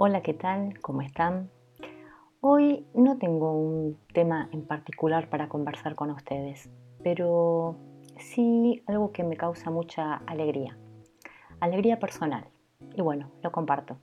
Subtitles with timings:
[0.00, 0.78] Hola, ¿qué tal?
[0.80, 1.50] ¿Cómo están?
[2.40, 6.70] Hoy no tengo un tema en particular para conversar con ustedes,
[7.02, 7.74] pero
[8.16, 10.78] sí algo que me causa mucha alegría.
[11.58, 12.44] Alegría personal.
[12.94, 13.96] Y bueno, lo comparto.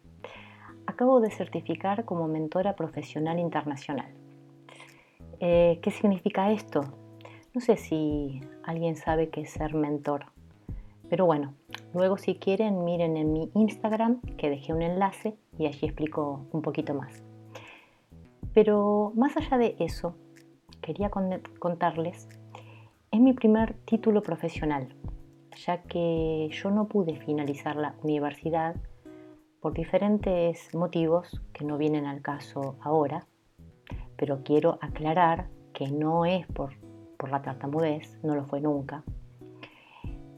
[0.85, 4.13] Acabo de certificar como mentora profesional internacional.
[5.39, 6.81] Eh, ¿Qué significa esto?
[7.53, 10.25] No sé si alguien sabe qué es ser mentor.
[11.09, 11.53] Pero bueno,
[11.95, 16.61] luego si quieren miren en mi Instagram que dejé un enlace y allí explico un
[16.61, 17.23] poquito más.
[18.53, 20.15] Pero más allá de eso,
[20.81, 22.27] quería contarles,
[23.11, 24.93] es mi primer título profesional,
[25.65, 28.75] ya que yo no pude finalizar la universidad
[29.61, 33.25] por diferentes motivos que no vienen al caso ahora,
[34.17, 36.73] pero quiero aclarar que no es por,
[37.17, 39.03] por la tartamudez, no lo fue nunca.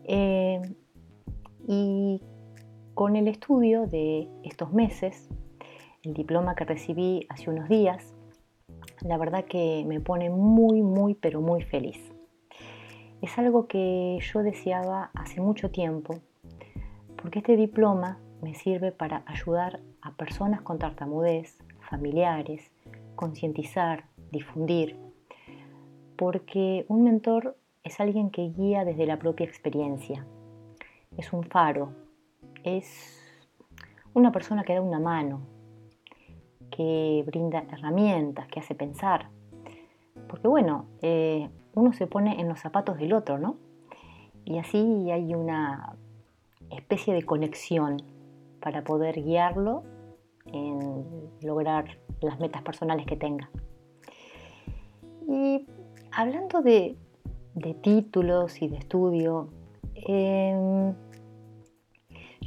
[0.06, 0.62] Eh,
[1.68, 2.22] y
[2.94, 5.30] con el estudio de estos meses,
[6.04, 8.16] el diploma que recibí hace unos días,
[9.02, 12.00] la verdad que me pone muy, muy, pero muy feliz.
[13.22, 16.16] Es algo que yo deseaba hace mucho tiempo,
[17.22, 21.58] porque este diploma me sirve para ayudar a personas con tartamudez,
[21.90, 22.72] familiares,
[23.16, 24.96] concientizar, difundir,
[26.16, 30.26] porque un mentor es alguien que guía desde la propia experiencia,
[31.18, 31.94] es un faro,
[32.64, 33.18] es
[34.14, 35.42] una persona que da una mano,
[36.72, 39.30] que brinda herramientas, que hace pensar.
[40.28, 43.58] Porque bueno, eh, uno se pone en los zapatos del otro, ¿no?
[44.46, 45.96] Y así hay una
[46.70, 48.02] especie de conexión
[48.62, 49.84] para poder guiarlo
[50.46, 51.06] en
[51.42, 53.50] lograr las metas personales que tenga.
[55.28, 55.66] Y
[56.12, 56.96] hablando de,
[57.82, 59.50] títulos y de estudio,
[59.96, 60.94] em,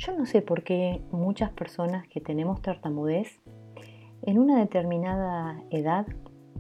[0.01, 3.39] yo no sé por qué muchas personas que tenemos tartamudez,
[4.23, 6.07] en una determinada edad,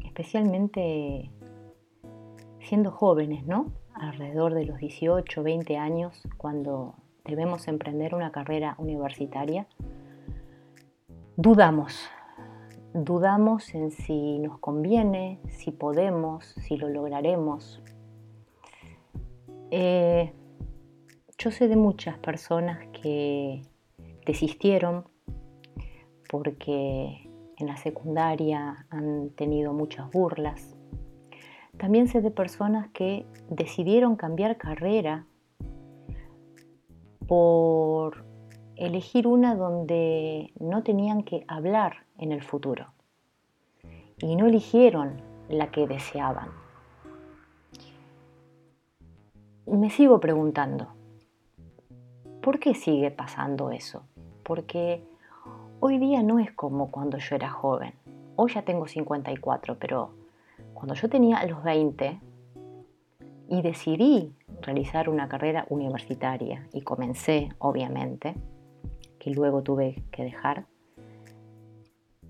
[0.04, 1.30] especialmente
[2.60, 3.72] siendo jóvenes, ¿no?
[3.94, 6.94] Alrededor de los 18, 20 años, cuando
[7.24, 9.66] debemos emprender una carrera universitaria,
[11.36, 12.10] dudamos.
[12.92, 17.82] Dudamos en si nos conviene, si podemos, si lo lograremos.
[19.70, 20.34] Eh,
[21.40, 23.62] yo sé de muchas personas que
[24.26, 25.06] desistieron
[26.28, 30.76] porque en la secundaria han tenido muchas burlas.
[31.78, 35.26] También sé de personas que decidieron cambiar carrera
[37.26, 38.22] por
[38.76, 42.92] elegir una donde no tenían que hablar en el futuro
[44.18, 46.50] y no eligieron la que deseaban.
[49.66, 50.99] Me sigo preguntando,
[52.42, 54.02] ¿Por qué sigue pasando eso?
[54.42, 55.04] Porque
[55.78, 57.92] hoy día no es como cuando yo era joven.
[58.36, 60.12] Hoy ya tengo 54, pero
[60.72, 62.18] cuando yo tenía los 20
[63.48, 68.34] y decidí realizar una carrera universitaria y comencé, obviamente,
[69.18, 70.64] que luego tuve que dejar,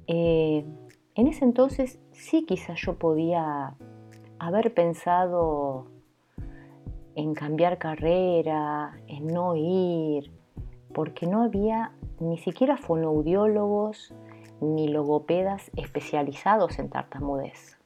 [0.09, 0.65] eh,
[1.15, 3.77] en ese entonces sí quizás yo podía
[4.41, 5.87] haber pensado
[7.15, 10.33] en cambiar carrera, no ir,
[10.95, 14.13] porque no había ni siquiera fonoaudiólogos
[14.61, 17.79] ni logopedas especializados en tartamudez.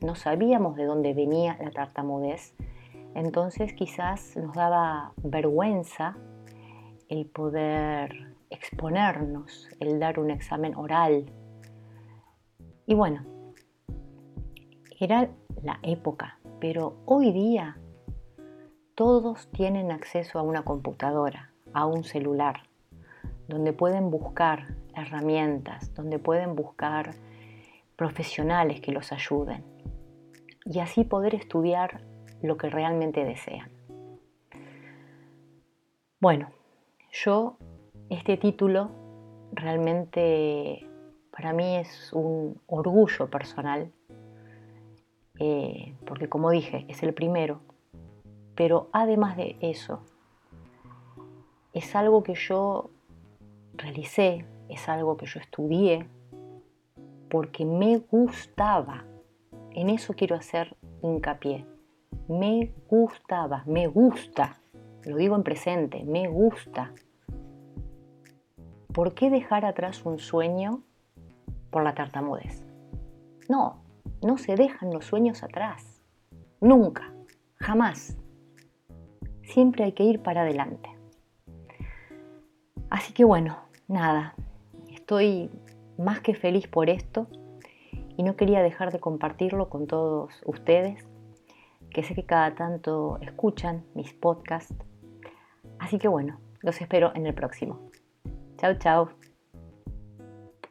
[0.00, 2.54] No sabíamos de dónde venía la tartamudez,
[3.14, 6.16] entonces quizás nos daba vergüenza
[7.08, 11.26] el poder exponernos, el dar un examen oral.
[12.86, 13.24] Y bueno,
[14.98, 15.30] era
[15.62, 17.76] la época, pero hoy día
[19.00, 22.64] todos tienen acceso a una computadora, a un celular,
[23.48, 27.14] donde pueden buscar herramientas, donde pueden buscar
[27.96, 29.64] profesionales que los ayuden
[30.66, 32.02] y así poder estudiar
[32.42, 33.70] lo que realmente desean.
[36.20, 36.50] Bueno,
[37.10, 37.56] yo
[38.10, 38.90] este título
[39.52, 40.86] realmente
[41.30, 43.90] para mí es un orgullo personal,
[45.38, 47.62] eh, porque como dije, es el primero
[48.60, 50.00] pero además de eso,
[51.72, 52.90] es algo que yo
[53.72, 56.06] realicé, es algo que yo estudié,
[57.30, 59.06] porque me gustaba.
[59.70, 61.64] En eso quiero hacer hincapié.
[62.28, 64.60] Me gustaba, me gusta.
[65.04, 66.92] Lo digo en presente, me gusta.
[68.92, 70.82] ¿Por qué dejar atrás un sueño
[71.70, 72.62] por la tartamudez?
[73.48, 73.80] No,
[74.20, 76.02] no se dejan los sueños atrás.
[76.60, 77.10] Nunca,
[77.54, 78.18] jamás
[79.50, 80.88] siempre hay que ir para adelante.
[82.88, 83.58] Así que bueno,
[83.88, 84.34] nada,
[84.90, 85.50] estoy
[85.98, 87.28] más que feliz por esto
[88.16, 91.06] y no quería dejar de compartirlo con todos ustedes,
[91.90, 94.74] que sé que cada tanto escuchan mis podcasts.
[95.78, 97.90] Así que bueno, los espero en el próximo.
[98.56, 99.29] Chao, chao.